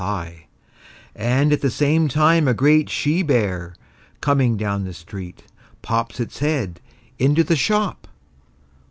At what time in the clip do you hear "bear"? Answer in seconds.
3.21-3.75